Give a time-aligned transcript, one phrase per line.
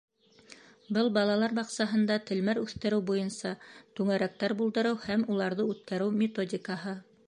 [0.97, 3.53] Был балалар баҡсаһында телмәр үҫтереү буйынса
[4.01, 7.03] түңәрәктәр булдырыу һәм уларҙы үткәреү методикаһы.